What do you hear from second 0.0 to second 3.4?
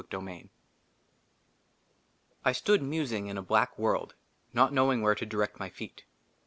5» ^^ XLIX I STOOD MUSING IN